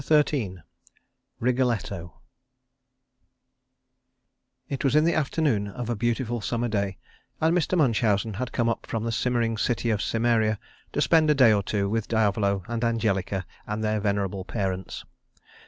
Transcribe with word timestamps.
XIII 0.03 0.57
WRIGGLETTO 1.39 2.11
It 4.67 4.83
was 4.83 4.95
in 4.95 5.03
the 5.03 5.13
afternoon 5.13 5.67
of 5.67 5.91
a 5.91 5.95
beautiful 5.95 6.41
summer 6.41 6.67
day, 6.67 6.97
and 7.39 7.55
Mr. 7.55 7.77
Munchausen 7.77 8.33
had 8.33 8.51
come 8.51 8.67
up 8.67 8.87
from 8.87 9.03
the 9.03 9.11
simmering 9.11 9.57
city 9.59 9.91
of 9.91 10.01
Cimmeria 10.01 10.57
to 10.93 11.01
spend 11.01 11.29
a 11.29 11.35
day 11.35 11.53
or 11.53 11.61
two 11.61 11.87
with 11.87 12.07
Diavolo 12.07 12.63
and 12.67 12.83
Angelica 12.83 13.45
and 13.67 13.83
their 13.83 13.99
venerable 13.99 14.43
parents. 14.43 15.05